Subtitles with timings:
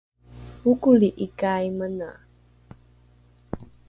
[0.69, 2.09] okoli’ikai mene?